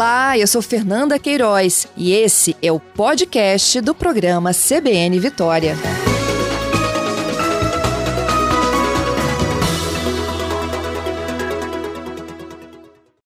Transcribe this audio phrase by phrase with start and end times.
[0.00, 5.74] Olá, eu sou Fernanda Queiroz e esse é o podcast do programa CBN Vitória.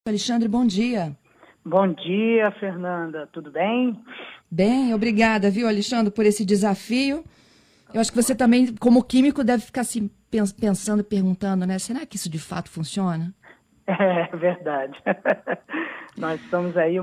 [0.04, 1.16] Alexandre, bom dia.
[1.64, 3.28] Bom dia, Fernanda.
[3.32, 3.96] Tudo bem?
[4.50, 7.22] Bem, obrigada, viu, Alexandre, por esse desafio.
[7.94, 10.10] Eu acho que você também, como químico, deve ficar assim,
[10.58, 11.78] pensando, perguntando, né?
[11.78, 13.32] Será que isso de fato funciona?
[13.94, 14.98] É verdade.
[16.16, 16.96] Nós estamos aí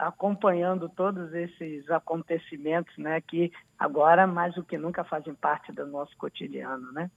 [0.00, 6.16] acompanhando todos esses acontecimentos, né, que agora mais do que nunca fazem parte do nosso
[6.16, 7.10] cotidiano, né?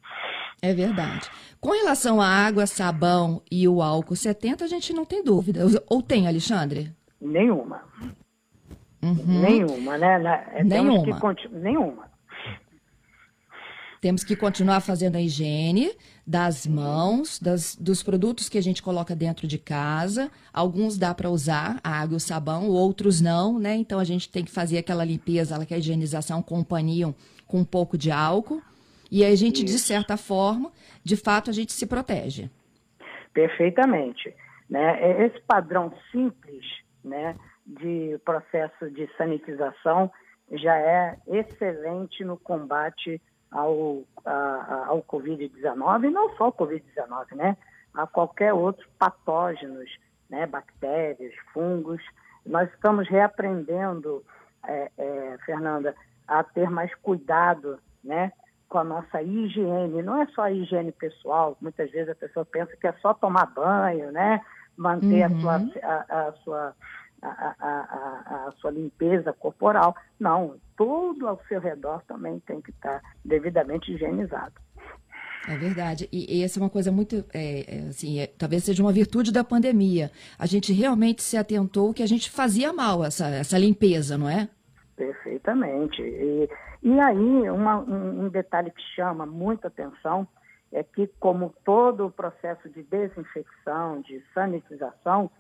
[0.62, 1.30] É verdade.
[1.62, 5.62] Com relação à água, sabão e o álcool 70, a gente não tem dúvida.
[5.90, 6.92] Ou tem, Alexandre?
[7.22, 7.82] Nenhuma.
[9.02, 9.42] Uhum.
[9.42, 10.46] Nenhuma, né?
[10.54, 11.18] É, Nenhuma.
[11.52, 12.09] Nenhuma.
[14.02, 15.92] Temos que continuar fazendo a higiene
[16.26, 20.32] das mãos, das, dos produtos que a gente coloca dentro de casa.
[20.54, 23.76] Alguns dá para usar a água e o sabão, outros não, né?
[23.76, 26.64] Então a gente tem que fazer aquela limpeza, aquela higienização com
[27.48, 28.62] com um pouco de álcool.
[29.12, 29.74] E aí a gente, Isso.
[29.74, 30.72] de certa forma,
[31.04, 32.50] de fato, a gente se protege.
[33.34, 34.34] Perfeitamente.
[34.70, 35.26] Né?
[35.26, 36.64] Esse padrão simples
[37.04, 40.12] né, de processo de sanitização
[40.52, 47.58] já é excelente no combate ao, a, ao Covid-19, e não só ao Covid-19, né?
[47.94, 49.90] A qualquer outro patógenos,
[50.30, 50.46] né?
[50.46, 52.02] Bactérias, fungos.
[52.46, 54.24] Nós estamos reaprendendo,
[54.66, 55.96] é, é, Fernanda,
[56.28, 58.32] a ter mais cuidado, né?
[58.68, 60.02] Com a nossa higiene.
[60.04, 61.58] Não é só a higiene pessoal.
[61.60, 64.42] Muitas vezes a pessoa pensa que é só tomar banho, né?
[64.78, 65.38] Manter uhum.
[65.38, 66.76] a sua, a, a sua
[67.22, 69.96] a, a, a, sua limpeza corporal.
[70.20, 74.54] Não, tudo ao seu redor também tem que estar devidamente higienizado.
[75.48, 76.08] É verdade.
[76.12, 79.32] E, e essa é uma coisa muito, é, é, assim, é, talvez seja uma virtude
[79.32, 80.12] da pandemia.
[80.38, 84.50] A gente realmente se atentou que a gente fazia mal essa, essa limpeza, não é?
[84.96, 86.02] Perfeitamente.
[86.02, 86.50] E,
[86.84, 90.28] e aí, uma, um, um detalhe que chama muita atenção
[90.72, 95.32] é que, como todo o processo de desinfecção, de sanitização,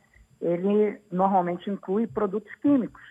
[0.42, 3.02] ele normalmente inclui produtos químicos,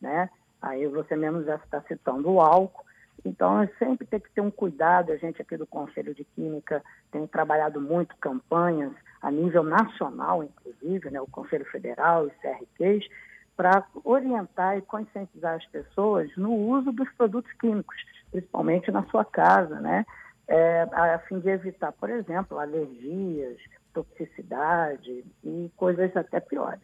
[0.00, 0.30] né?
[0.60, 2.84] Aí você mesmo já está citando o álcool.
[3.24, 5.12] Então, sempre tem que ter um cuidado.
[5.12, 11.10] A gente aqui do Conselho de Química tem trabalhado muito campanhas a nível nacional, inclusive,
[11.10, 11.20] né?
[11.20, 13.06] o Conselho Federal, os CRQs,
[13.56, 17.96] para orientar e conscientizar as pessoas no uso dos produtos químicos,
[18.30, 20.04] principalmente na sua casa, né?
[20.48, 23.58] É, a fim de evitar, por exemplo, alergias,
[24.02, 26.82] toxicidade e coisas até piores,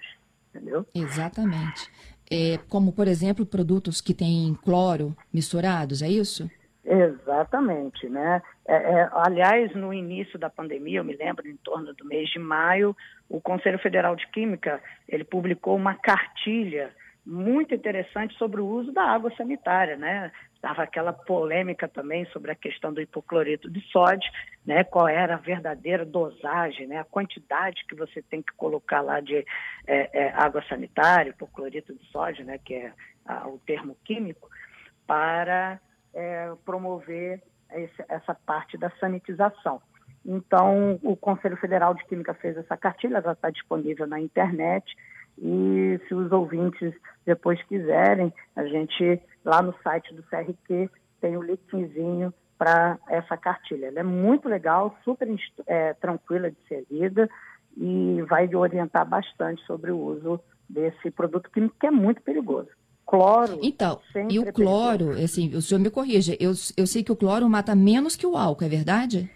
[0.49, 0.87] entendeu?
[0.95, 1.91] Exatamente.
[2.31, 6.51] É, como, por exemplo, produtos que têm cloro misturados, é isso?
[6.85, 8.43] Exatamente, né?
[8.67, 12.39] É, é, aliás, no início da pandemia, eu me lembro, em torno do mês de
[12.39, 12.97] maio,
[13.29, 16.91] o Conselho Federal de Química ele publicou uma cartilha
[17.25, 20.33] muito interessante sobre o uso da água sanitária, né?
[20.63, 24.31] Estava aquela polêmica também sobre a questão do hipocloreto de sódio,
[24.65, 24.85] né?
[24.85, 27.01] Qual era a verdadeira dosagem, né?
[27.01, 29.45] A quantidade que você tem que colocar lá de
[29.89, 32.59] é, é, água sanitária, hipocloreto de sódio, né?
[32.65, 32.93] Que é
[33.27, 34.49] a, o termo químico,
[35.05, 35.81] para
[36.15, 39.83] é, promover esse, essa parte da sanitização.
[40.25, 44.97] Então, o Conselho Federal de Química fez essa cartilha, ela está disponível na internet.
[45.39, 46.95] E se os ouvintes
[47.25, 53.87] depois quiserem, a gente lá no site do CRQ tem o linkzinho para essa cartilha.
[53.87, 55.29] Ela é muito legal, super
[55.67, 57.29] é, tranquila de ser lida
[57.77, 62.69] e vai orientar bastante sobre o uso desse produto químico que é muito perigoso.
[63.05, 63.59] Cloro.
[63.63, 64.01] Então,
[64.31, 67.75] e o cloro, assim, o senhor me corrija, eu, eu sei que o cloro mata
[67.75, 69.31] menos que o álcool, é verdade?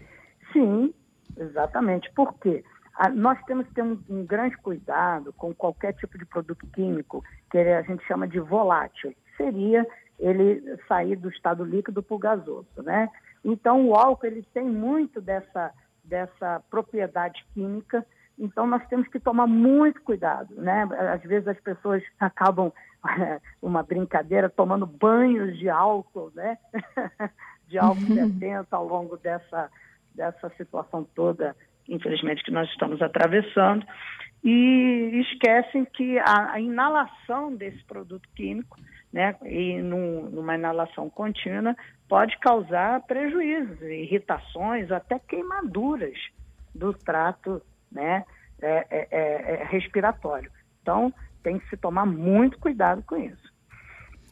[0.51, 0.93] Sim,
[1.37, 2.11] exatamente.
[2.13, 2.63] Por quê?
[3.13, 7.57] Nós temos que ter um, um, grande cuidado com qualquer tipo de produto químico que
[7.57, 9.13] a gente chama de volátil.
[9.35, 9.85] Seria
[10.19, 13.09] ele sair do estado líquido para o gasoso, né?
[13.45, 15.71] Então, o álcool ele tem muito dessa,
[16.03, 18.03] dessa propriedade química,
[18.37, 20.87] então nós temos que tomar muito cuidado, né?
[21.13, 22.73] Às vezes as pessoas acabam,
[23.61, 26.57] uma brincadeira, tomando banhos de álcool, né?
[27.67, 29.69] de álcool 70 ao longo dessa,
[30.15, 31.55] dessa situação toda
[31.87, 33.85] infelizmente, que nós estamos atravessando,
[34.43, 38.77] e esquecem que a, a inalação desse produto químico,
[39.11, 41.75] né, e num, numa inalação contínua,
[42.07, 46.17] pode causar prejuízos, irritações, até queimaduras
[46.73, 47.61] do trato
[47.91, 48.23] né,
[48.61, 50.51] é, é, é, é respiratório.
[50.81, 51.13] Então,
[51.43, 53.56] tem que se tomar muito cuidado com isso.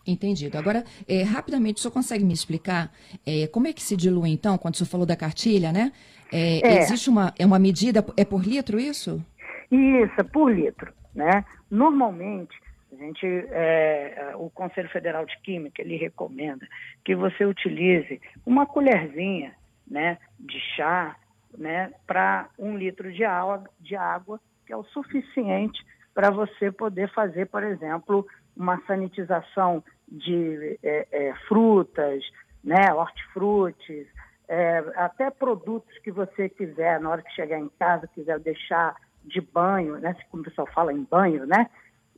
[0.07, 0.57] Entendido.
[0.57, 2.91] Agora, é, rapidamente, o senhor consegue me explicar
[3.25, 5.91] é, como é que se dilui, então, quando o senhor falou da cartilha, né?
[6.31, 6.77] É, é.
[6.79, 9.23] Existe uma, é uma medida, é por litro isso?
[9.71, 10.93] Isso, é por litro.
[11.13, 11.45] né?
[11.71, 12.55] Normalmente,
[12.91, 16.67] a gente, é, o Conselho Federal de Química ele recomenda
[17.03, 19.53] que você utilize uma colherzinha,
[19.87, 21.15] né, de chá,
[21.57, 27.11] né, para um litro de água, de água, que é o suficiente para você poder
[27.13, 28.25] fazer, por exemplo,
[28.55, 32.23] uma sanitização de é, é, frutas,
[32.63, 34.07] né, hortifrutis,
[34.47, 39.41] é, até produtos que você quiser, na hora que chegar em casa, quiser deixar de
[39.41, 41.69] banho, né, como o pessoal fala em banho, né,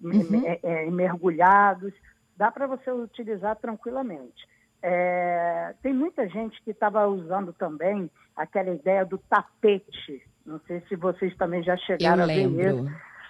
[0.02, 0.44] uhum.
[0.46, 1.94] É, é, mergulhados,
[2.36, 4.48] dá para você utilizar tranquilamente.
[4.82, 10.22] É, tem muita gente que estava usando também aquela ideia do tapete.
[10.46, 12.88] Não sei se vocês também já chegaram a ver isso.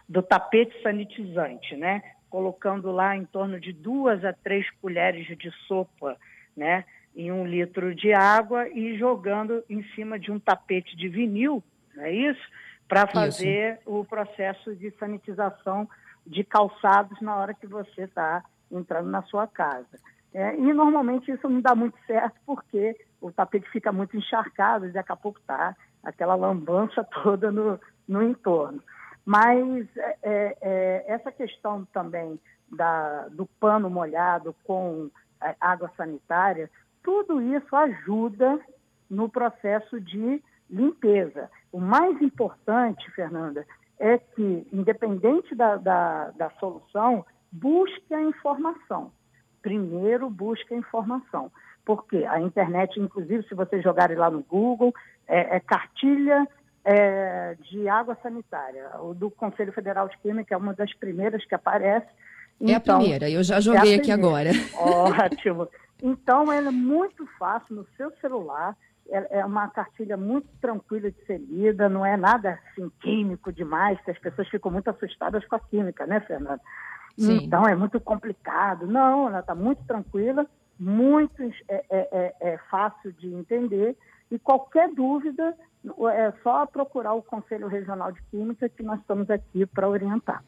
[0.09, 2.01] Do tapete sanitizante, né?
[2.29, 6.17] Colocando lá em torno de duas a três colheres de sopa,
[6.55, 6.83] né?
[7.15, 11.63] Em um litro de água e jogando em cima de um tapete de vinil,
[11.95, 12.41] não é isso?
[12.87, 13.81] Para fazer isso.
[13.85, 15.89] o processo de sanitização
[16.25, 19.99] de calçados na hora que você está entrando na sua casa.
[20.33, 24.91] É, e normalmente isso não dá muito certo porque o tapete fica muito encharcado e
[24.91, 28.81] daqui a pouco está aquela lambança toda no, no entorno.
[29.27, 32.39] Mas é, é, é, essa questão também
[32.71, 35.09] da, do pano molhado com
[35.43, 36.69] é, água sanitária,
[37.03, 38.59] tudo isso ajuda
[39.09, 41.51] no processo de limpeza.
[41.71, 43.67] O mais importante, Fernanda,
[43.99, 49.11] é que, independente da, da, da solução, busque a informação
[49.67, 51.51] primeiro busca informação.
[51.85, 54.93] Porque a internet, inclusive, se vocês jogarem lá no Google,
[55.27, 56.47] é, é cartilha
[56.87, 58.89] é, de água sanitária.
[59.01, 62.07] O do Conselho Federal de Química é uma das primeiras que aparece.
[62.61, 64.51] É então, a primeira, eu já joguei é aqui agora.
[64.73, 65.67] Ótimo.
[66.01, 68.73] Então, ela é muito fácil no seu celular.
[69.09, 73.99] É, é uma cartilha muito tranquila de ser lida, não é nada assim, químico demais,
[74.01, 76.61] que as pessoas ficam muito assustadas com a química, né, Fernanda?
[77.17, 77.43] Sim.
[77.43, 78.87] Então é muito complicado.
[78.87, 80.45] Não, ela está muito tranquila,
[80.79, 83.97] muito é, é, é, é, fácil de entender
[84.29, 85.55] e qualquer dúvida
[86.13, 90.43] é só procurar o Conselho Regional de Química que nós estamos aqui para orientar.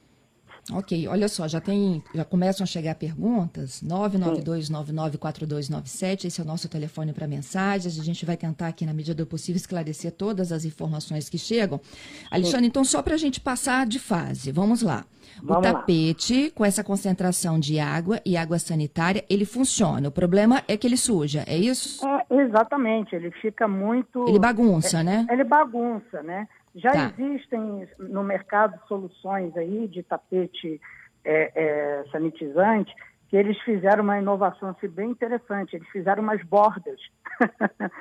[0.72, 6.70] Ok, olha só, já tem, já começam a chegar perguntas, 992994297, esse é o nosso
[6.70, 10.66] telefone para mensagens, a gente vai tentar aqui na medida do possível esclarecer todas as
[10.66, 11.82] informações que chegam.
[12.30, 15.06] Alexandre, então só para a gente passar de fase, vamos lá.
[15.42, 16.52] Vamos o tapete, lá.
[16.54, 20.10] com essa concentração de água e água sanitária, ele funciona.
[20.10, 22.06] O problema é que ele suja, é isso?
[22.06, 24.28] É, exatamente, ele fica muito...
[24.28, 25.26] Ele bagunça, é, né?
[25.30, 26.48] Ele bagunça, né?
[26.80, 27.14] Já tá.
[27.18, 30.80] existem no mercado soluções aí de tapete
[31.24, 32.94] é, é, sanitizante
[33.28, 35.76] que eles fizeram uma inovação assim, bem interessante.
[35.76, 37.00] Eles fizeram umas bordas,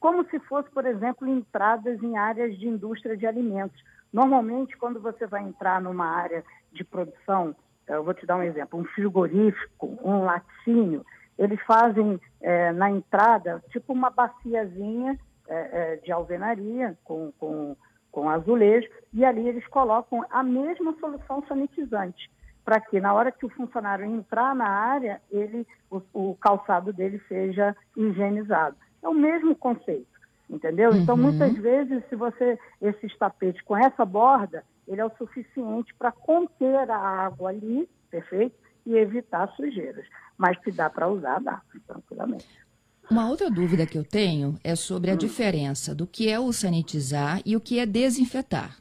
[0.00, 3.78] como se fosse, por exemplo, entradas em áreas de indústria de alimentos.
[4.10, 6.42] Normalmente, quando você vai entrar numa área
[6.72, 7.54] de produção,
[7.86, 11.04] eu vou te dar um exemplo, um frigorífico, um laticínio,
[11.38, 17.76] eles fazem é, na entrada tipo uma baciazinha é, é, de alvenaria com, com
[18.10, 22.30] com azulejo, e ali eles colocam a mesma solução sanitizante,
[22.64, 27.20] para que na hora que o funcionário entrar na área, ele, o, o, calçado dele
[27.28, 28.76] seja higienizado.
[29.02, 30.06] É o mesmo conceito,
[30.50, 30.90] entendeu?
[30.90, 31.02] Então, uhum.
[31.02, 36.12] Então, muitas vezes, se você, esses tapetes com essa borda, ele é o suficiente para
[36.12, 38.56] conter a água ali, perfeito?
[38.84, 40.06] E evitar sujeiras.
[40.36, 42.67] Mas se dá para usar, dá, tranquilamente.
[43.10, 45.16] Uma outra dúvida que eu tenho é sobre a hum.
[45.16, 48.76] diferença do que é o sanitizar e o que é desinfetar.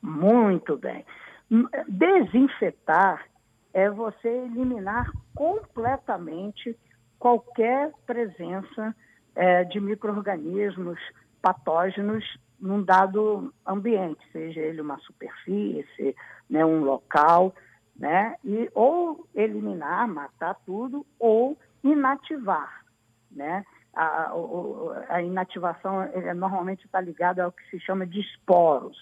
[0.00, 1.04] Muito bem.
[1.50, 3.26] Hum, desinfetar
[3.72, 6.78] é você eliminar completamente
[7.18, 8.94] qualquer presença
[9.34, 11.00] é, de micro-organismos
[11.42, 12.24] patógenos
[12.60, 16.14] num dado ambiente, seja ele uma superfície,
[16.48, 17.52] né, um local,
[17.96, 22.83] né, e ou eliminar, matar tudo, ou inativar
[23.34, 23.64] né?
[23.94, 28.96] A, a, a inativação é, normalmente está ligada ao que se chama de esporos,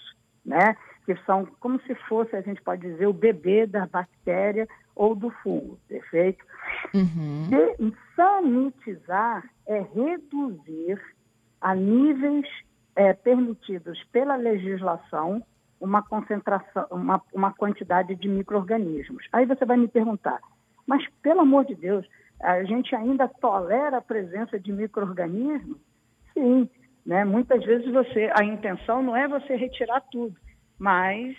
[0.45, 0.75] né?
[1.05, 5.29] Que são como se fosse, a gente pode dizer, o bebê da bactéria ou do
[5.41, 6.43] fungo, perfeito?
[6.93, 7.49] Uhum.
[7.49, 11.01] De, sanitizar é reduzir
[11.59, 12.45] a níveis
[12.95, 15.43] é, permitidos pela legislação
[15.79, 19.27] uma concentração, uma, uma quantidade de micro-organismos.
[19.33, 20.39] Aí você vai me perguntar,
[20.87, 22.07] mas pelo amor de Deus,
[22.43, 25.77] a gente ainda tolera a presença de micro-organismos?
[26.33, 26.69] Sim.
[27.05, 27.23] Né?
[27.23, 30.35] Muitas vezes você, a intenção não é você retirar tudo,
[30.77, 31.35] mas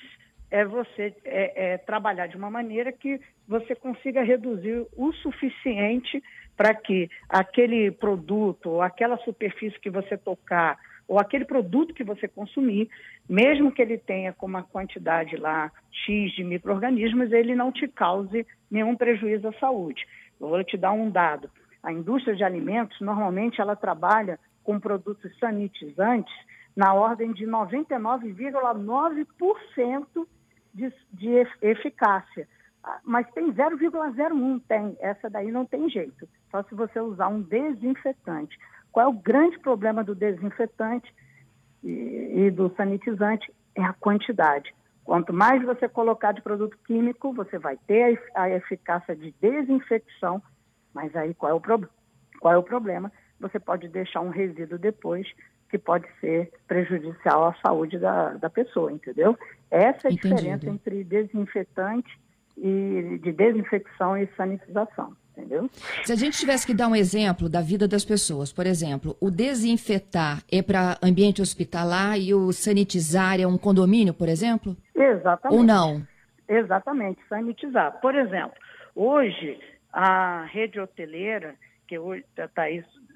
[0.51, 6.23] é você é, é trabalhar de uma maneira que você consiga reduzir o suficiente
[6.57, 12.27] para que aquele produto ou aquela superfície que você tocar ou aquele produto que você
[12.27, 12.89] consumir,
[13.29, 18.47] mesmo que ele tenha com uma quantidade lá X de micro-organismos, ele não te cause
[18.71, 20.07] nenhum prejuízo à saúde.
[20.41, 21.51] Eu vou te dar um dado.
[21.83, 26.35] A indústria de alimentos, normalmente, ela trabalha com produtos sanitizantes
[26.75, 30.27] na ordem de 99,9%
[30.73, 31.29] de, de
[31.63, 32.49] eficácia.
[32.83, 34.97] Ah, mas tem 0,01, tem.
[35.01, 36.29] Essa daí não tem jeito.
[36.51, 38.59] Só se você usar um desinfetante.
[38.91, 41.11] Qual é o grande problema do desinfetante
[41.83, 43.53] e, e do sanitizante?
[43.75, 44.73] É a quantidade.
[45.05, 50.43] Quanto mais você colocar de produto químico, você vai ter a eficácia de desinfecção,
[50.95, 51.89] mas aí qual é o, pro...
[52.41, 53.13] qual é o problema?
[53.39, 55.27] Você pode deixar um resíduo depois
[55.69, 59.37] que pode ser prejudicial à saúde da, da pessoa, entendeu?
[59.71, 60.37] Essa é a Entendido.
[60.37, 62.19] diferença entre desinfetante
[62.57, 65.15] e de desinfecção e sanitização.
[65.37, 65.69] Entendeu?
[66.05, 69.31] Se a gente tivesse que dar um exemplo da vida das pessoas, por exemplo, o
[69.31, 74.77] desinfetar é para ambiente hospitalar e o sanitizar é um condomínio, por exemplo?
[74.95, 75.59] Exatamente.
[75.59, 76.07] Ou não?
[76.49, 78.01] Exatamente, sanitizar.
[78.01, 78.55] Por exemplo,
[78.95, 79.59] hoje
[79.93, 81.57] a rede hoteleira,
[81.89, 82.65] que hoje está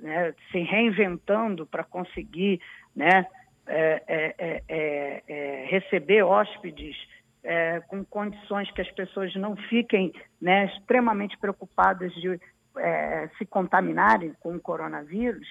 [0.01, 2.61] né, se reinventando para conseguir
[2.97, 3.27] né,
[3.67, 6.97] é, é, é, é receber hóspedes
[7.49, 12.39] é, com condições que as pessoas não fiquem né, extremamente preocupadas de
[12.77, 15.49] é, se contaminarem com o coronavírus,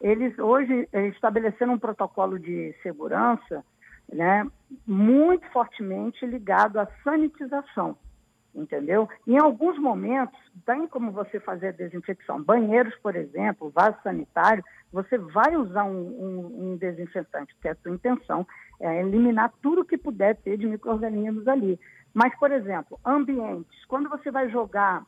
[0.00, 3.64] eles hoje estabeleceram um protocolo de segurança
[4.12, 4.44] né,
[4.84, 7.96] muito fortemente ligado à sanitização
[8.56, 9.08] entendeu?
[9.26, 12.42] Em alguns momentos, tem como você fazer a desinfecção.
[12.42, 17.76] Banheiros, por exemplo, vaso sanitário, você vai usar um, um, um desinfetante, que é a
[17.76, 18.46] sua intenção,
[18.80, 21.78] é eliminar tudo que puder ter de micro-organismos ali.
[22.14, 25.04] Mas, por exemplo, ambientes, quando você vai jogar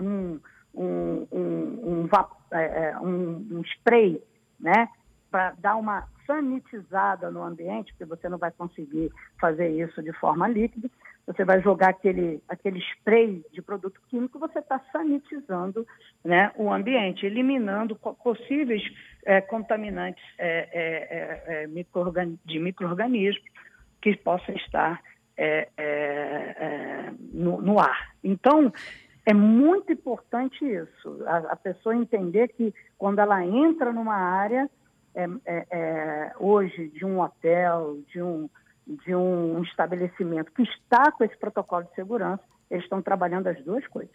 [0.00, 0.40] um,
[0.74, 2.08] um, um,
[2.50, 4.20] é, é, um, um spray,
[4.58, 4.88] né,
[5.30, 10.48] para dar uma sanitizada no ambiente, porque você não vai conseguir fazer isso de forma
[10.48, 10.90] líquida,
[11.26, 15.86] você vai jogar aquele, aquele spray de produto químico, você está sanitizando
[16.22, 18.82] né, o ambiente, eliminando possíveis
[19.24, 21.66] é, contaminantes é, é, é, é
[22.44, 23.42] de micro-organismos
[24.02, 25.00] que possam estar
[25.36, 25.68] é,
[27.32, 28.14] no, no, ar.
[28.22, 28.70] Então,
[29.24, 34.68] é muito importante isso, a, a, pessoa entender que quando ela entra numa área,
[36.38, 38.48] hoje, de um hotel, de um
[38.86, 43.86] de um estabelecimento que está com esse protocolo de segurança, eles estão trabalhando as duas
[43.88, 44.14] coisas.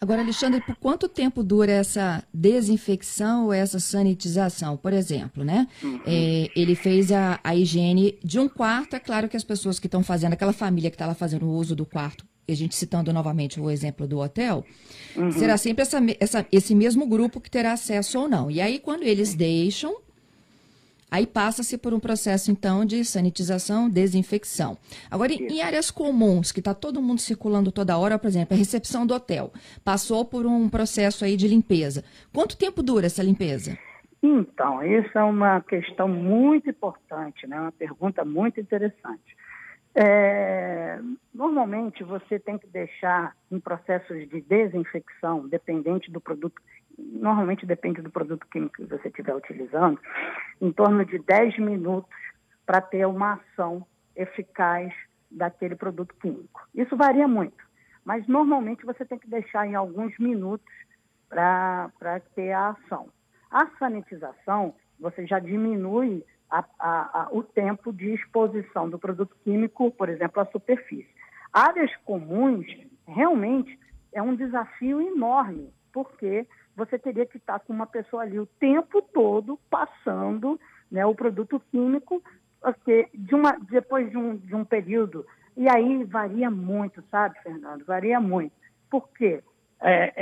[0.00, 4.76] Agora, Alexandre, por quanto tempo dura essa desinfecção ou essa sanitização?
[4.76, 5.66] Por exemplo, né?
[5.82, 6.00] Uhum.
[6.06, 8.94] É, ele fez a, a higiene de um quarto.
[8.94, 11.52] É claro que as pessoas que estão fazendo, aquela família que está lá fazendo o
[11.52, 14.64] uso do quarto, a gente citando novamente o exemplo do hotel,
[15.16, 15.32] uhum.
[15.32, 18.50] será sempre essa, essa, esse mesmo grupo que terá acesso ou não.
[18.50, 19.96] E aí, quando eles deixam,
[21.16, 24.76] Aí passa-se por um processo, então, de sanitização, desinfecção.
[25.10, 28.58] Agora, em, em áreas comuns, que está todo mundo circulando toda hora, por exemplo, a
[28.58, 29.50] recepção do hotel,
[29.82, 32.04] passou por um processo aí de limpeza.
[32.34, 33.78] Quanto tempo dura essa limpeza?
[34.22, 37.58] Então, isso é uma questão muito importante, né?
[37.58, 39.34] uma pergunta muito interessante.
[39.94, 40.98] É,
[41.34, 46.60] normalmente, você tem que deixar em processos de desinfecção, dependente do produto
[46.98, 50.00] normalmente depende do produto químico que você estiver utilizando,
[50.60, 52.10] em torno de 10 minutos
[52.64, 54.92] para ter uma ação eficaz
[55.30, 56.66] daquele produto químico.
[56.74, 57.64] Isso varia muito,
[58.04, 60.66] mas normalmente você tem que deixar em alguns minutos
[61.28, 63.08] para ter a ação.
[63.50, 69.90] A sanitização, você já diminui a, a, a, o tempo de exposição do produto químico,
[69.90, 71.08] por exemplo, à superfície.
[71.52, 72.66] Áreas comuns,
[73.06, 73.78] realmente,
[74.12, 79.00] é um desafio enorme, porque você teria que estar com uma pessoa ali o tempo
[79.00, 82.22] todo passando né, o produto químico,
[82.60, 85.26] porque de uma, depois de um, de um período.
[85.56, 87.84] E aí varia muito, sabe, Fernando?
[87.84, 88.52] Varia muito.
[88.90, 89.42] Por quê?
[89.80, 90.12] É,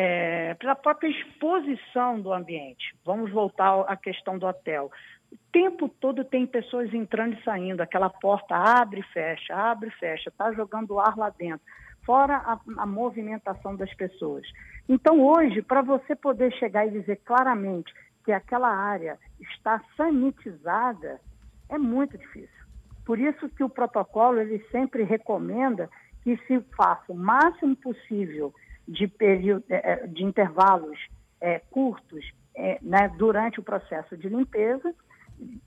[0.50, 2.94] é, pela própria exposição do ambiente.
[3.04, 4.90] Vamos voltar à questão do hotel.
[5.32, 9.98] O tempo todo tem pessoas entrando e saindo, aquela porta abre e fecha, abre e
[9.98, 11.66] fecha, está jogando ar lá dentro,
[12.04, 14.46] fora a, a movimentação das pessoas.
[14.88, 17.92] Então, hoje, para você poder chegar e dizer claramente
[18.24, 21.20] que aquela área está sanitizada,
[21.68, 22.64] é muito difícil.
[23.04, 25.90] Por isso que o protocolo ele sempre recomenda
[26.22, 28.52] que se faça o máximo possível
[28.88, 30.98] de, período, é, é, de intervalos
[31.40, 34.94] é, curtos é, né, durante o processo de limpeza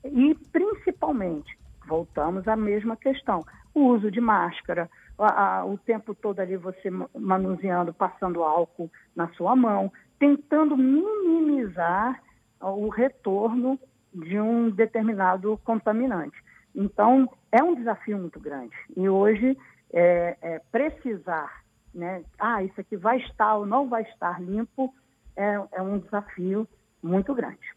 [0.03, 3.46] e, principalmente, voltamos à mesma questão,
[3.78, 9.28] o uso de máscara, a, a, o tempo todo ali você manuseando, passando álcool na
[9.30, 12.22] sua mão, tentando minimizar
[12.60, 13.80] o retorno
[14.14, 16.38] de um determinado contaminante.
[16.74, 18.76] Então, é um desafio muito grande.
[18.96, 19.56] E hoje,
[19.94, 24.94] é, é, precisar, né, ah, isso aqui vai estar ou não vai estar limpo,
[25.36, 26.68] é, é um desafio
[27.02, 27.77] muito grande.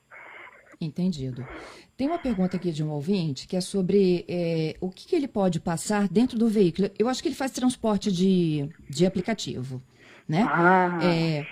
[0.83, 1.47] Entendido.
[1.95, 5.29] Tem uma pergunta aqui de um ouvinte que é sobre é, o que, que, ele
[5.29, 6.89] pode passar dentro do veículo.
[6.99, 9.83] Eu acho que ele faz transporte de, de aplicativo,
[10.27, 10.43] né?
[10.49, 10.99] Ah.
[11.03, 11.45] É,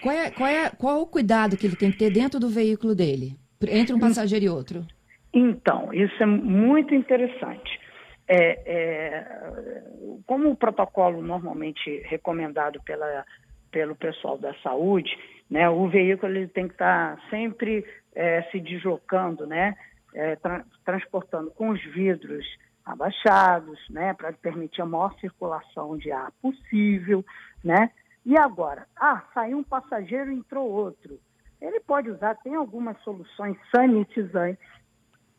[0.00, 2.94] qual, é, qual, é, qual o cuidado que ele tem que ter dentro do veículo
[2.94, 4.86] dele, entre um passageiro e outro?
[5.34, 7.80] Então, isso é muito interessante.
[8.28, 9.82] É, é,
[10.28, 13.24] como o protocolo normalmente recomendado pela,
[13.72, 15.10] pelo pessoal da saúde,
[15.50, 19.76] né, o veículo ele tem que estar sempre é, se deslocando, né,
[20.14, 22.44] é, tra transportando com os vidros
[22.84, 27.24] abaixados, né, para permitir a maior circulação de ar possível,
[27.62, 27.90] né.
[28.24, 31.18] E agora, ah, saiu um passageiro, entrou outro.
[31.60, 34.64] Ele pode usar, tem algumas soluções sanitizantes,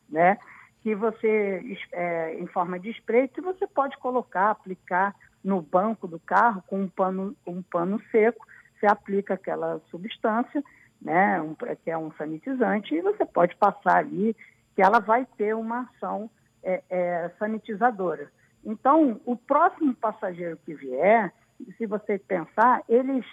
[0.09, 0.37] né,
[0.81, 6.19] que você, é, em forma de spray, que você pode colocar, aplicar no banco do
[6.19, 8.45] carro com um pano, um pano seco,
[8.81, 10.63] você aplica aquela substância
[10.99, 14.35] né, um, que é um sanitizante, e você pode passar ali
[14.75, 16.29] que ela vai ter uma ação
[16.63, 18.31] é, é, sanitizadora.
[18.63, 21.33] Então, o próximo passageiro que vier,
[21.77, 23.23] se você pensar, ele,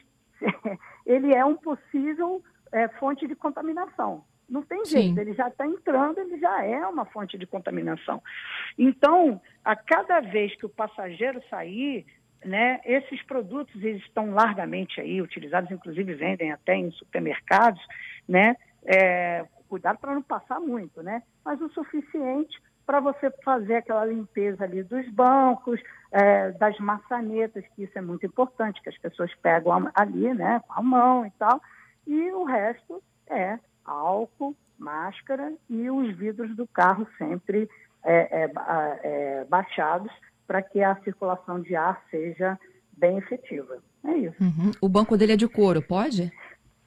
[1.05, 4.25] ele é um possível é, fonte de contaminação.
[4.49, 5.21] Não tem jeito, Sim.
[5.21, 8.23] ele já está entrando, ele já é uma fonte de contaminação.
[8.79, 12.07] Então, a cada vez que o passageiro sair,
[12.45, 17.81] né, esses produtos eles estão largamente aí utilizados, inclusive vendem até em supermercados,
[18.29, 18.57] né?
[18.85, 21.23] É, cuidado para não passar muito, né?
[21.45, 25.79] Mas o suficiente para você fazer aquela limpeza ali dos bancos,
[26.11, 30.73] é, das maçanetas, que isso é muito importante, que as pessoas pegam ali, né, com
[30.73, 31.61] a mão e tal,
[32.07, 37.69] e o resto é álcool, máscara e os vidros do carro sempre
[38.03, 38.51] é, é,
[39.03, 40.11] é baixados
[40.49, 42.59] para que a circulação de ar seja
[42.97, 43.79] bem efetiva.
[44.03, 44.43] É isso.
[44.43, 44.73] Uhum.
[44.81, 46.33] O banco dele é de couro, pode?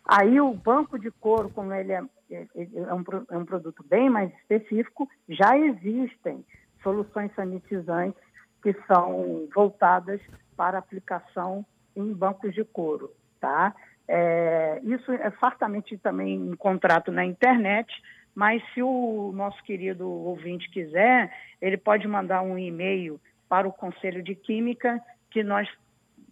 [0.04, 4.10] Aí o banco de couro, como ele é, é, é, um, é um produto bem
[4.10, 6.44] mais específico, já existem
[6.82, 8.22] soluções sanitizantes
[8.64, 10.20] que são voltadas
[10.58, 11.64] para aplicação
[11.96, 13.74] em bancos de couro, tá?
[14.08, 17.90] É, isso é fartamente também um contrato na internet,
[18.34, 23.20] mas se o nosso querido ouvinte quiser, ele pode mandar um e-mail
[23.52, 25.68] para o Conselho de Química, que nós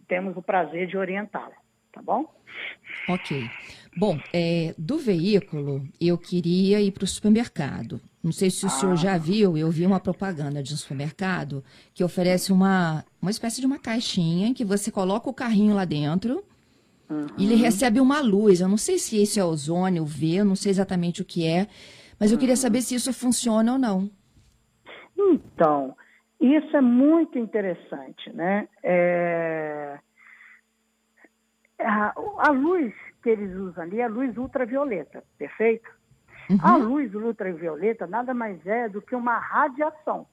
[0.08, 1.52] temos o prazer de orientá-lo,
[1.92, 2.24] tá bom?
[3.06, 3.46] Ok.
[3.94, 8.00] Bom, é, do veículo, eu queria ir para o supermercado.
[8.24, 8.70] Não sei se o ah.
[8.70, 13.60] senhor já viu, eu vi uma propaganda de um supermercado que oferece uma, uma espécie
[13.60, 16.42] de uma caixinha em que você coloca o carrinho lá dentro
[17.10, 17.26] uhum.
[17.36, 18.62] e ele recebe uma luz.
[18.62, 21.68] Eu não sei se isso é ozônio, V, eu não sei exatamente o que é,
[22.18, 22.60] mas eu queria uhum.
[22.62, 24.10] saber se isso funciona ou não.
[25.18, 25.94] Então,
[26.40, 28.68] isso é muito interessante, né?
[28.82, 29.98] É...
[31.78, 35.90] A, a, luz que eles usam ali é a luz ultravioleta, perfeito?
[36.50, 36.58] Uhum.
[36.62, 40.26] A luz ultravioleta nada mais é do que uma radiação,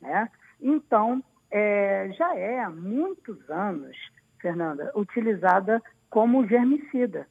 [0.00, 0.28] né?
[0.60, 3.96] Então, é, já é há muitos anos,
[4.40, 7.26] Fernanda, utilizada como germicida.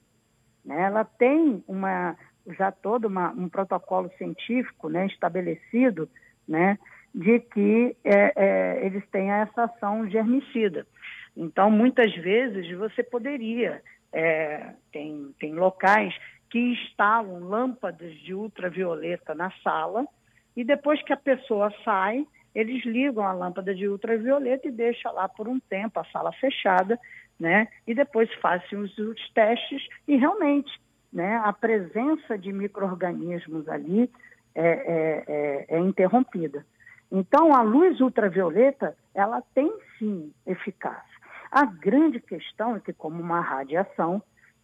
[0.66, 0.82] Né?
[0.82, 2.16] Ela tem uma,
[2.58, 6.10] já todo uma, um protocolo científico né, estabelecido,
[6.48, 6.78] né,
[7.14, 10.86] de que é, é, eles têm essa ação germicida.
[11.36, 16.14] Então, muitas vezes, você poderia, é, tem, tem locais
[16.50, 20.06] que instalam lâmpadas de ultravioleta na sala
[20.56, 25.30] e depois que a pessoa sai, eles ligam a lâmpada de ultravioleta e deixam lá
[25.30, 27.00] por um tempo a sala fechada,
[27.40, 27.68] né?
[27.88, 30.72] E depois fazem os, os testes e realmente,
[31.14, 31.40] né?
[31.44, 34.10] A presença de micro-organismos ali
[34.56, 36.66] é, é, é, é interrompida.
[37.12, 41.20] Então, a luz ultravioleta, ela tem sim eficácia.
[41.52, 44.22] A grande questão é que, como uma radiação,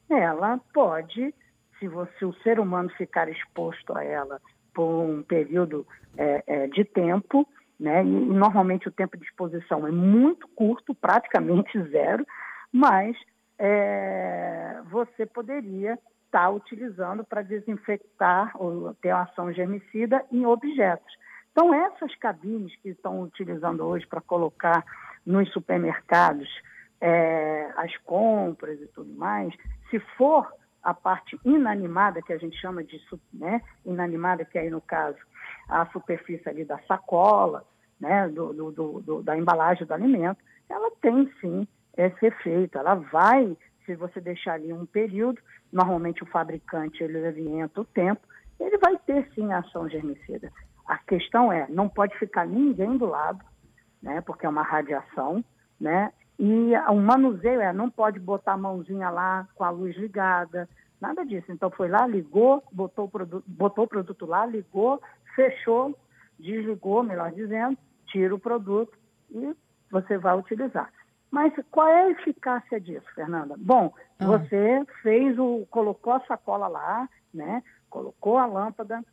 [0.09, 1.33] ela pode,
[1.79, 4.39] se você, o ser humano ficar exposto a ela
[4.73, 7.47] por um período é, é, de tempo,
[7.79, 12.25] né, e normalmente o tempo de exposição é muito curto, praticamente zero,
[12.71, 13.17] mas
[13.57, 15.93] é, você poderia
[16.25, 21.13] estar tá utilizando para desinfectar ou ter ação germicida em objetos.
[21.55, 24.83] Então, essas cabines que estão utilizando hoje para colocar
[25.25, 26.49] nos supermercados
[26.99, 29.53] é, as compras e tudo mais,
[29.89, 33.01] se for a parte inanimada, que a gente chama de
[33.33, 35.17] né, inanimada, que aí no caso
[35.69, 37.63] a superfície ali da sacola,
[38.01, 41.65] né, do, do, do, da embalagem do alimento, ela tem sim
[41.95, 42.77] esse efeito.
[42.77, 45.41] Ela vai, se você deixar ali um período,
[45.71, 48.27] normalmente o fabricante ele orienta o tempo,
[48.59, 50.51] ele vai ter sim ação germicida.
[50.85, 53.43] A questão é, não pode ficar ninguém do lado,
[54.01, 55.43] né, porque é uma radiação,
[55.79, 60.67] né, e o manuseio é, não pode botar a mãozinha lá com a luz ligada,
[60.99, 61.51] nada disso.
[61.51, 65.01] Então foi lá, ligou, botou o produto, botou o produto lá, ligou,
[65.35, 65.97] fechou,
[66.37, 68.97] desligou, melhor dizendo, tira o produto
[69.31, 69.55] e
[69.89, 70.91] você vai utilizar.
[71.31, 73.55] Mas qual é a eficácia disso, Fernanda?
[73.57, 74.25] Bom, ah.
[74.25, 77.63] você fez o, colocou a sacola lá, né?
[77.89, 79.03] Colocou a lâmpada,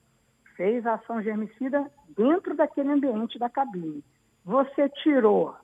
[0.57, 4.05] fez a ação germicida dentro daquele ambiente da cabine.
[4.45, 5.55] Você tirou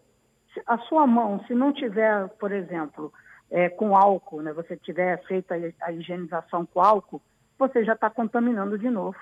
[0.66, 3.12] a sua mão, se não tiver, por exemplo,
[3.50, 4.52] é, com álcool, né?
[4.52, 7.22] Você tiver feito a, higienização com álcool,
[7.58, 9.16] você já está contaminando de novo.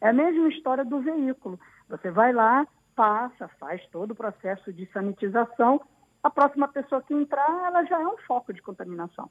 [0.00, 1.58] É a mesma história do veículo.
[1.88, 5.80] Você vai lá, passa, faz todo o processo de sanitização.
[6.22, 9.30] A próxima pessoa que entrar, ela já é um foco de contaminação.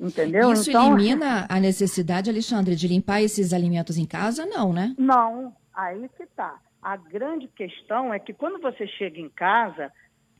[0.00, 0.52] Entendeu?
[0.52, 4.46] Isso então, elimina a necessidade, Alexandre, de limpar esses alimentos em casa?
[4.46, 4.94] Não, né?
[4.96, 6.58] Não, aí que tá.
[6.80, 9.92] A grande questão é que quando você chega em casa,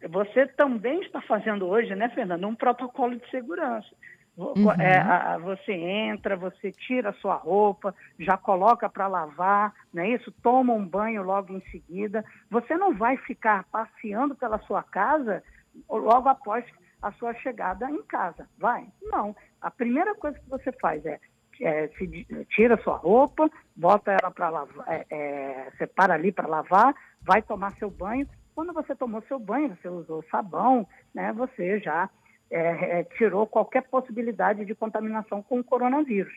[0.09, 3.89] você também está fazendo hoje, né, Fernanda, um protocolo de segurança.
[4.35, 4.73] Uhum.
[4.81, 10.09] É, a, você entra, você tira a sua roupa, já coloca para lavar, não é
[10.09, 10.33] isso?
[10.43, 12.25] Toma um banho logo em seguida.
[12.51, 15.43] Você não vai ficar passeando pela sua casa
[15.91, 16.65] logo após
[17.03, 18.87] a sua chegada em casa, vai?
[19.03, 19.37] Não.
[19.61, 21.21] A primeira coisa que você faz é,
[21.61, 26.95] é se, tira sua roupa, bota ela para lavar, é, é, separa ali para lavar,
[27.23, 28.27] vai tomar seu banho.
[28.55, 31.33] Quando você tomou seu banho, você usou sabão, né?
[31.35, 32.11] Você já
[32.51, 36.33] é, é, tirou qualquer possibilidade de contaminação com o coronavírus.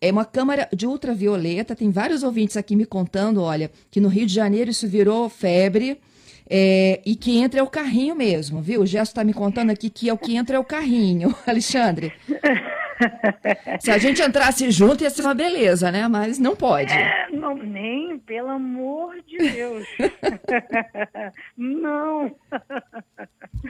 [0.00, 1.76] É uma câmara de ultravioleta.
[1.76, 6.00] Tem vários ouvintes aqui me contando, olha, que no Rio de Janeiro isso virou febre.
[6.54, 8.82] É, e que entra é o carrinho mesmo, viu?
[8.82, 12.12] O Gesto está me contando aqui que é o que entra é o carrinho, Alexandre.
[13.80, 16.06] Se a gente entrasse junto ia ser uma beleza, né?
[16.08, 16.92] Mas não pode.
[16.92, 19.86] É, não, nem, pelo amor de Deus.
[21.56, 22.36] não.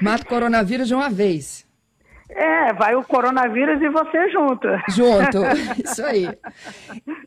[0.00, 1.64] Mata o coronavírus de uma vez.
[2.34, 4.68] É, vai o coronavírus e você junto.
[4.88, 5.38] Junto,
[5.84, 6.26] isso aí.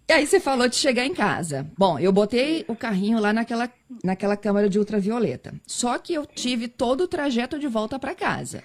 [0.08, 1.68] E aí você falou de chegar em casa.
[1.78, 3.70] Bom, eu botei o carrinho lá naquela,
[4.04, 5.54] naquela câmara de ultravioleta.
[5.68, 8.63] Só que eu tive todo o trajeto de volta para casa.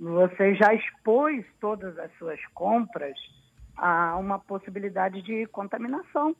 [0.00, 3.14] Você já expôs todas as suas compras
[3.76, 6.36] a uma possibilidade de contaminação.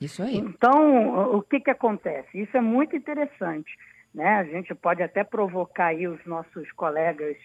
[0.00, 0.36] Isso aí.
[0.36, 2.42] Então, o que, que acontece?
[2.42, 3.70] Isso é muito interessante.
[4.14, 4.28] Né?
[4.36, 7.36] A gente pode até provocar aí os nossos colegas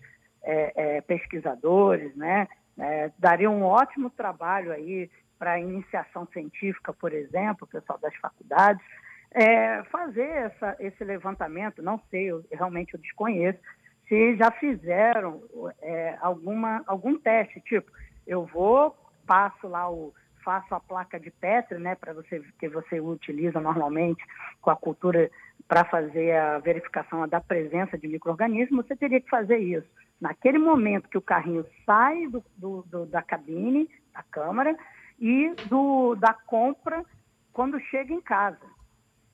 [0.43, 2.47] é, é, pesquisadores, né?
[2.77, 8.83] É, daria um ótimo trabalho aí para iniciação científica, por exemplo, o pessoal das faculdades,
[9.31, 13.59] é, fazer essa, esse levantamento, não sei, eu, realmente eu desconheço,
[14.07, 15.41] se já fizeram
[15.81, 17.91] é, alguma, algum teste, tipo,
[18.25, 22.99] eu vou, passo lá o, faço a placa de Petri, né, para você que você
[22.99, 24.23] utiliza normalmente
[24.61, 25.29] com a cultura
[25.67, 29.87] para fazer a verificação da presença de microorganismos, você teria que fazer isso
[30.19, 34.77] naquele momento que o carrinho sai do, do, do, da cabine, da câmara,
[35.19, 37.03] e do, da compra
[37.51, 38.65] quando chega em casa.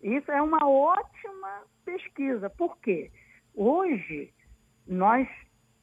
[0.01, 2.49] Isso é uma ótima pesquisa.
[2.49, 3.11] Por quê?
[3.53, 4.33] Hoje,
[4.87, 5.27] nós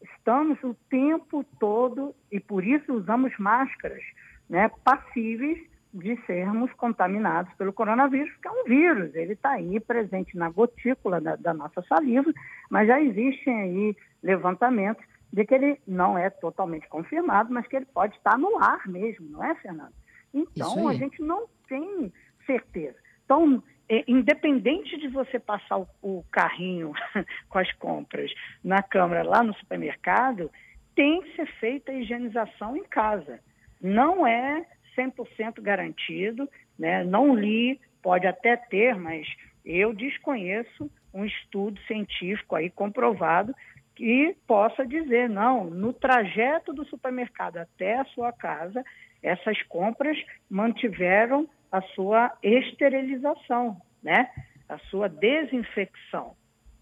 [0.02, 4.02] estamos o tempo todo, e por isso usamos máscaras,
[4.48, 5.58] né, passíveis
[5.92, 11.20] de sermos contaminados pelo coronavírus, que é um vírus, ele está aí presente na gotícula
[11.20, 12.32] da, da, nossa saliva,
[12.70, 17.86] mas já existem aí levantamentos de que ele não é totalmente confirmado, mas que ele
[17.86, 19.92] pode estar no ar mesmo, não é, Fernando?
[20.32, 22.12] Então, a gente não tem
[22.46, 22.96] certeza.
[23.24, 26.92] Então, é, independente de você passar o, o carrinho
[27.50, 28.32] com as compras
[28.64, 30.50] na câmara lá no supermercado,
[30.94, 33.40] tem que ser feita a higienização em casa.
[33.80, 34.64] Não é
[34.96, 37.04] 100% garantido, né?
[37.04, 39.26] não li, pode até ter, mas
[39.64, 43.54] eu desconheço um estudo científico aí comprovado
[43.94, 48.82] que possa dizer, não, no trajeto do supermercado até a sua casa,
[49.22, 50.16] essas compras
[50.50, 54.30] mantiveram a sua esterilização, né?
[54.68, 56.34] a sua desinfecção.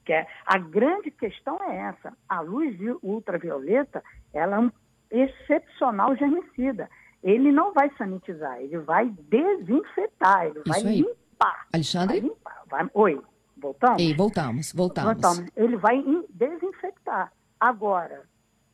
[0.05, 4.73] Que é, a grande questão é essa, a luz ultravioleta ela é um
[5.11, 6.89] excepcional germicida
[7.23, 11.03] ele não vai sanitizar, ele vai desinfetar, ele Isso vai aí.
[11.03, 11.67] limpar.
[11.73, 12.21] Alexandre?
[12.21, 12.63] Vai limpar.
[12.67, 12.91] Vai...
[12.95, 13.23] Oi,
[13.57, 14.03] voltamos?
[14.03, 15.13] Ei, voltamos, voltamos.
[15.13, 15.51] voltamos.
[15.57, 17.33] Ele vai desinfectar.
[17.59, 18.23] Agora,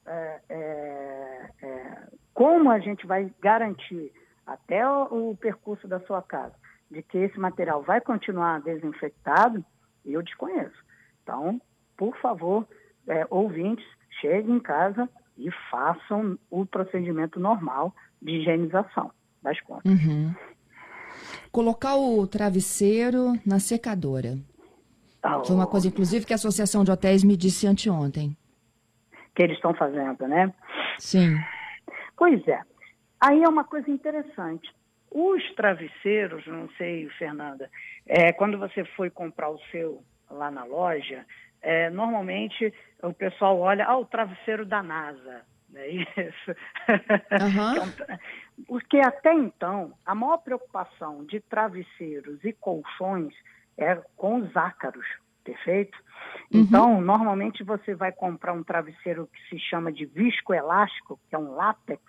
[0.06, 4.12] é, é, é, como a gente vai garantir
[4.46, 6.54] até o, o, percurso da sua casa
[6.88, 9.64] de que esse material vai continuar desinfectado,
[10.04, 10.84] eu desconheço.
[11.22, 11.60] Então,
[11.96, 12.64] por favor,
[13.08, 13.84] é, ouvintes,
[14.20, 19.10] cheguem em casa e façam o procedimento normal de higienização
[19.42, 19.90] das contas.
[19.90, 20.34] Uhum.
[21.52, 24.36] colocar o travesseiro na secadora.
[25.24, 25.44] Oh.
[25.44, 28.36] Foi uma coisa, inclusive, que a Associação de Hotéis me disse anteontem.
[29.34, 30.52] Que eles estão fazendo, né?
[30.98, 31.36] Sim.
[32.16, 32.60] Pois é.
[33.20, 34.70] Aí é uma coisa interessante.
[35.10, 37.70] Os travesseiros, não sei, Fernanda,
[38.06, 41.24] é, quando você foi comprar o seu lá na loja,
[41.62, 45.42] é, normalmente o pessoal olha, ah, o travesseiro da NASA.
[45.76, 46.50] É isso.
[47.30, 48.16] Uhum.
[48.66, 53.34] Porque até então, a maior preocupação de travesseiros e colchões
[53.76, 55.06] é com os ácaros,
[55.44, 55.96] perfeito?
[56.52, 56.60] Uhum.
[56.60, 61.54] Então, normalmente você vai comprar um travesseiro que se chama de viscoelástico, que é um
[61.54, 62.02] látex,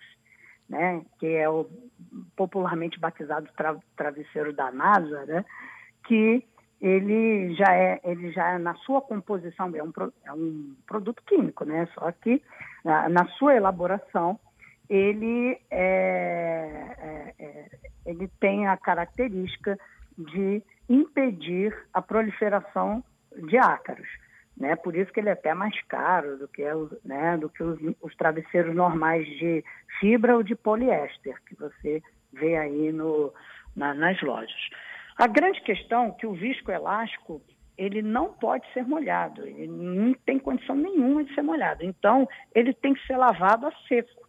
[0.68, 1.68] né, que é o
[2.36, 5.44] popularmente batizado tra travesseiro da NASA, né,
[6.04, 6.42] que
[6.80, 9.92] ele já é, ele já é, na sua composição, é um,
[10.24, 12.42] é um produto químico, né, só que
[12.84, 14.38] na, na sua elaboração,
[14.88, 17.68] ele, é, é, é,
[18.06, 19.78] ele tem a característica
[20.16, 23.04] de impedir a proliferação
[23.36, 24.08] de ácaros.
[24.56, 24.74] Né?
[24.74, 26.64] Por isso que ele é até mais caro do que,
[27.04, 29.62] né, do que os, os, travesseiros normais de
[30.00, 33.32] fibra ou de poliéster que você vê aí no,
[33.76, 34.68] na, nas lojas.
[35.18, 37.42] A grande questão é que o viscoelástico
[37.76, 41.84] ele não pode ser molhado, ele não tem condição nenhuma de ser molhado.
[41.84, 44.28] Então, ele tem que ser lavado a seco.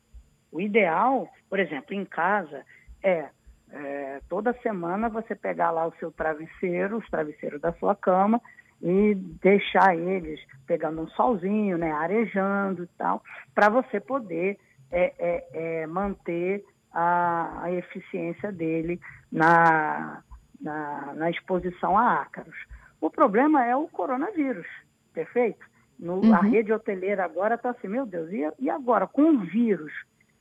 [0.52, 2.64] O ideal, por exemplo, em casa,
[3.04, 3.30] é,
[3.72, 8.42] é toda semana você pegar lá o seu travesseiro, os travesseiros da sua cama,
[8.82, 13.22] e deixar eles pegando um solzinho, né, arejando e tal,
[13.54, 14.58] para você poder
[14.92, 19.00] é, é, é, manter a, a, eficiência dele
[19.32, 20.24] na,
[20.60, 22.56] na, na, exposição a ácaros.
[23.00, 24.68] O problema é o coronavírus,
[25.14, 25.66] perfeito?
[25.98, 26.34] No, uhum.
[26.34, 29.92] A rede hoteleira agora está assim, meu Deus, e, e agora com o vírus?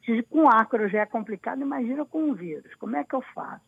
[0.05, 3.65] Se com ácaro já é complicado, imagina com o vírus, como é que eu faço?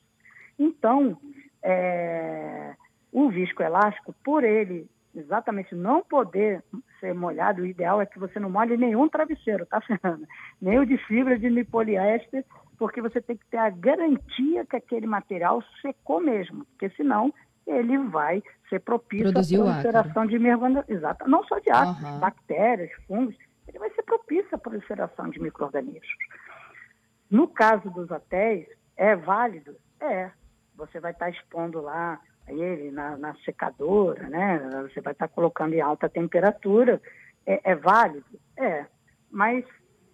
[0.59, 1.19] Então,
[1.63, 2.75] é,
[3.13, 6.63] o viscoelástico, por ele exatamente não poder
[7.01, 10.27] ser molhado, o ideal é que você não molhe nenhum travesseiro, tá, Fernanda?
[10.61, 12.45] Nem o de fibra de poliéster,
[12.81, 17.31] porque você tem que ter a garantia que aquele material secou mesmo, porque senão
[17.67, 22.21] ele vai ser propício Produziu à proliferação de mergulho, exato, não só de ácidos, uhum.
[22.21, 23.37] bactérias, fungos,
[23.69, 26.09] ele vai ser propício à proliferação de micro-organismos.
[27.31, 28.67] No caso dos hotéis,
[28.97, 29.77] é válido?
[30.01, 30.31] É.
[30.77, 34.59] Você vai estar expondo lá ele na, na secadora, né?
[34.89, 36.99] Você vai estar colocando em alta temperatura.
[37.45, 38.41] É, é válido?
[38.57, 38.87] É.
[39.31, 39.67] Mas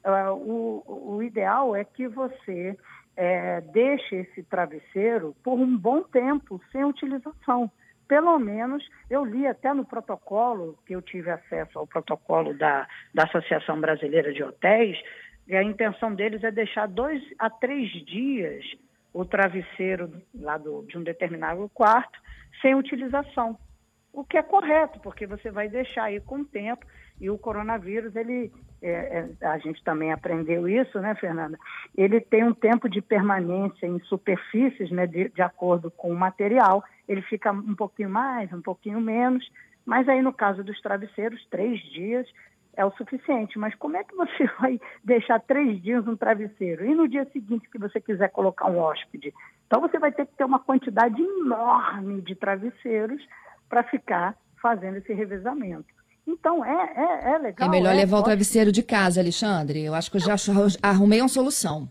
[0.06, 2.78] uh, o, o ideal é que você
[3.16, 7.70] é, deixe esse travesseiro por um bom tempo sem utilização.
[8.06, 13.24] Pelo menos, eu li até no protocolo, que eu tive acesso ao protocolo da, da
[13.24, 14.96] Associação Brasileira de Hotéis,
[15.48, 18.64] e a intenção deles é deixar dois a três dias
[19.12, 22.20] o travesseiro lá do, de um determinado quarto
[22.60, 23.58] sem utilização.
[24.12, 26.86] O que é correto, porque você vai deixar aí com o tempo
[27.20, 28.52] e o coronavírus, ele,
[28.82, 31.58] é, é, a gente também aprendeu isso, né, Fernanda?
[31.96, 36.84] Ele tem um tempo de permanência em superfícies, né, de, de acordo com o material.
[37.08, 39.50] Ele fica um pouquinho mais, um pouquinho menos,
[39.84, 42.26] mas aí no caso dos travesseiros, três dias
[42.76, 43.58] é o suficiente.
[43.58, 46.84] Mas como é que você vai deixar três dias um travesseiro?
[46.84, 49.32] E no dia seguinte que você quiser colocar um hóspede?
[49.66, 53.26] Então você vai ter que ter uma quantidade enorme de travesseiros
[53.68, 55.95] para ficar fazendo esse revezamento.
[56.26, 57.68] Então é, é, é legal.
[57.68, 59.84] É melhor é, levar o travesseiro de casa, Alexandre.
[59.84, 60.34] Eu acho que eu já
[60.82, 61.88] arrumei uma solução.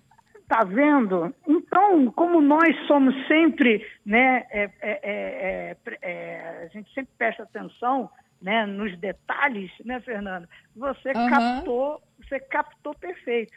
[0.48, 1.34] Tá vendo?
[1.48, 8.10] Então, como nós somos sempre, né, é, é, é, a gente sempre presta atenção
[8.42, 10.48] né, nos detalhes, né, Fernanda?
[10.76, 11.30] Você uhum.
[11.30, 13.52] captou, você captou perfeito.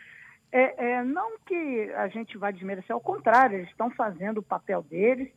[0.51, 4.83] É, é, não que a gente vá desmerecer, ao contrário, eles estão fazendo o papel
[4.83, 5.29] deles,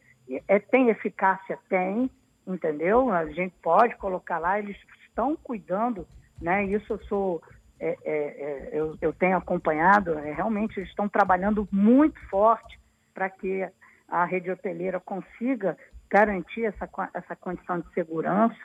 [0.47, 1.60] é, tem eficácia?
[1.67, 2.10] Tem,
[2.45, 3.12] entendeu?
[3.12, 4.77] A gente pode colocar lá, eles
[5.08, 6.08] estão cuidando,
[6.41, 6.63] né?
[6.65, 7.41] Isso eu sou,
[7.80, 12.80] é, é, é eu, eu, tenho acompanhado, é, realmente eles estão trabalhando muito forte
[13.13, 13.67] para que
[14.08, 15.77] a rede hoteleira consiga
[16.10, 18.58] garantir essa, essa condição de segurança,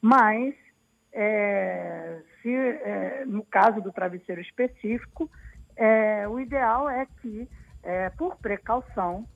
[0.00, 0.54] mas
[1.12, 5.30] é, se, é, no caso do travesseiro específico,
[6.30, 7.48] o ideal é que,
[8.18, 9.26] por precaução,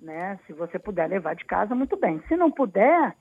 [0.00, 2.22] né, se você puder levar de casa, muito bem.
[2.28, 3.16] Se não puder,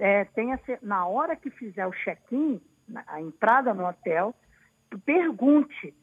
[0.00, 2.60] é, tenha, na hora que fizer o check-in,
[3.06, 4.34] a entrada no hotel,
[5.04, 5.94] pergunte.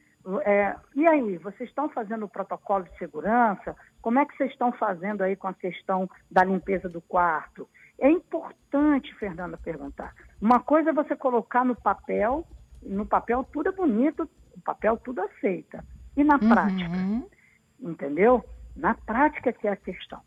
[0.45, 3.75] É, e aí, vocês estão fazendo o protocolo de segurança?
[4.01, 7.67] Como é que vocês estão fazendo aí com a questão da limpeza do quarto?
[7.99, 10.13] É importante, Fernanda, perguntar.
[10.39, 12.45] Uma coisa é você colocar no papel,
[12.83, 15.83] no papel tudo é bonito, o papel tudo aceita.
[16.15, 16.49] E na uhum.
[16.49, 16.91] prática?
[17.79, 18.45] Entendeu?
[18.75, 20.21] Na prática que é a questão.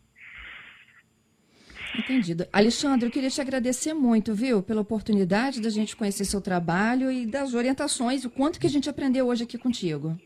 [1.97, 2.45] Entendido.
[2.51, 7.25] Alexandre, eu queria te agradecer muito, viu, pela oportunidade da gente conhecer seu trabalho e
[7.25, 10.17] das orientações, o quanto que a gente aprendeu hoje aqui contigo.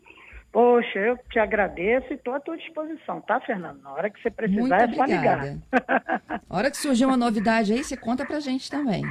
[0.55, 3.81] Poxa, eu te agradeço e estou à tua disposição, tá, Fernando?
[3.81, 5.37] Na hora que você precisar Muito é só ligar.
[5.37, 5.61] obrigada.
[6.49, 9.03] A hora que surgir uma novidade aí, você conta pra gente também.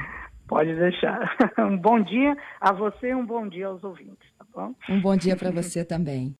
[0.47, 1.35] Pode deixar.
[1.59, 4.73] Um bom dia a você e um bom dia aos ouvintes, tá bom?
[4.89, 6.33] Um bom dia para você também.